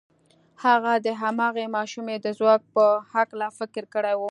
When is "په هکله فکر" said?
2.75-3.83